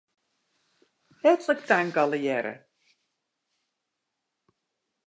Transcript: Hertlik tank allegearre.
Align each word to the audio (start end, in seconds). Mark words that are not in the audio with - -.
Hertlik 1.25 1.61
tank 1.69 2.01
allegearre. 2.05 2.55